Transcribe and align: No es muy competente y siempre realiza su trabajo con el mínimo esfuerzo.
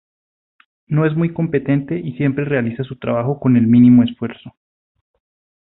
No 0.87 1.05
es 1.05 1.15
muy 1.15 1.31
competente 1.31 1.95
y 1.95 2.13
siempre 2.13 2.43
realiza 2.43 2.83
su 2.83 2.95
trabajo 2.95 3.39
con 3.39 3.55
el 3.55 3.67
mínimo 3.67 4.01
esfuerzo. 4.01 4.55